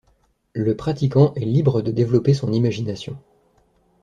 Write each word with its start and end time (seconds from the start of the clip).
Le 0.53 0.75
pratiquant 0.75 1.31
est 1.35 1.45
libre 1.45 1.83
de 1.83 1.91
développer 1.91 2.33
son 2.33 2.51
imagination. 2.53 3.19